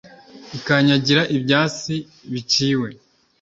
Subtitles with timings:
[0.57, 1.95] ikanyagira ibyasi
[2.31, 2.89] biciwe,